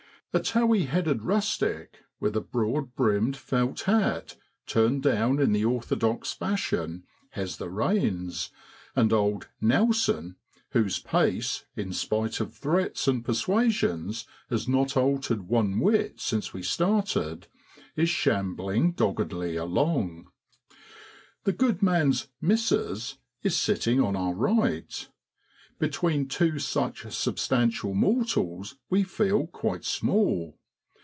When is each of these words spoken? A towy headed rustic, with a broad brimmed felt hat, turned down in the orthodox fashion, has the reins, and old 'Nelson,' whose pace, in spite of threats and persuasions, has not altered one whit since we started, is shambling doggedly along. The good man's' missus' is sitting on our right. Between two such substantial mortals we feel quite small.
A 0.33 0.39
towy 0.39 0.85
headed 0.87 1.23
rustic, 1.23 2.05
with 2.21 2.37
a 2.37 2.39
broad 2.39 2.95
brimmed 2.95 3.35
felt 3.35 3.81
hat, 3.81 4.37
turned 4.65 5.03
down 5.03 5.39
in 5.41 5.51
the 5.51 5.65
orthodox 5.65 6.31
fashion, 6.31 7.03
has 7.31 7.57
the 7.57 7.69
reins, 7.69 8.49
and 8.95 9.11
old 9.11 9.49
'Nelson,' 9.59 10.37
whose 10.69 10.99
pace, 10.99 11.65
in 11.75 11.91
spite 11.91 12.39
of 12.39 12.55
threats 12.55 13.09
and 13.09 13.25
persuasions, 13.25 14.25
has 14.49 14.69
not 14.69 14.95
altered 14.95 15.49
one 15.49 15.81
whit 15.81 16.21
since 16.21 16.53
we 16.53 16.63
started, 16.63 17.47
is 17.97 18.07
shambling 18.09 18.93
doggedly 18.93 19.57
along. 19.57 20.27
The 21.43 21.51
good 21.51 21.83
man's' 21.83 22.29
missus' 22.39 23.17
is 23.43 23.57
sitting 23.57 23.99
on 23.99 24.15
our 24.15 24.33
right. 24.33 25.09
Between 25.79 26.27
two 26.27 26.59
such 26.59 27.11
substantial 27.11 27.95
mortals 27.95 28.75
we 28.91 29.01
feel 29.01 29.47
quite 29.47 29.83
small. 29.83 30.59